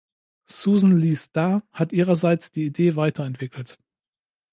[0.47, 3.77] Susan Leigh Star hat ihrerseits die Idee weiterentwickelt.